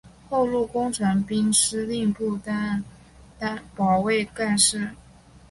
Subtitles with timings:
[0.27, 2.83] 后入工程兵司令部任
[3.75, 4.89] 保卫干事。